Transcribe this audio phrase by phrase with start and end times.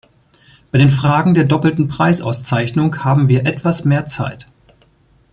[0.71, 4.47] Bei den Fragen der doppelten Preisauszeichnung haben wir etwas mehr Zeit.